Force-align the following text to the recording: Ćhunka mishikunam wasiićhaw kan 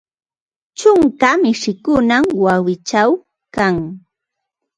Ćhunka 0.79 1.29
mishikunam 1.41 2.23
wasiićhaw 2.43 3.11
kan 3.55 3.75